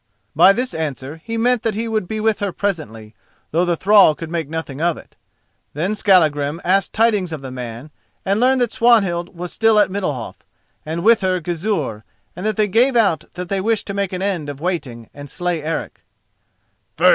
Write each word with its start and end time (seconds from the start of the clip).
By 0.35 0.51
this 0.51 0.73
answer 0.73 1.21
he 1.23 1.37
meant 1.37 1.61
that 1.61 1.75
he 1.75 1.87
would 1.87 2.07
be 2.07 2.19
with 2.19 2.39
her 2.39 2.51
presently, 2.51 3.13
though 3.51 3.65
the 3.65 3.75
thrall 3.75 4.15
could 4.15 4.31
make 4.31 4.49
nothing 4.49 4.81
of 4.81 4.97
it. 4.97 5.15
Then 5.75 5.93
Skallagrim 5.93 6.59
asked 6.63 6.91
tidings 6.91 7.31
of 7.31 7.43
the 7.43 7.51
man, 7.51 7.91
and 8.25 8.39
learned 8.39 8.61
that 8.61 8.71
Swanhild 8.71 9.35
was 9.37 9.53
still 9.53 9.77
at 9.77 9.91
Middalhof, 9.91 10.37
and 10.87 11.03
with 11.03 11.21
her 11.21 11.39
Gizur, 11.39 12.03
and 12.35 12.47
that 12.47 12.57
they 12.57 12.67
gave 12.67 12.95
out 12.95 13.25
that 13.35 13.47
they 13.49 13.61
wished 13.61 13.85
to 13.85 13.93
make 13.93 14.11
an 14.11 14.23
end 14.23 14.49
of 14.49 14.59
waiting 14.59 15.07
and 15.13 15.29
slay 15.29 15.61
Eric. 15.61 16.01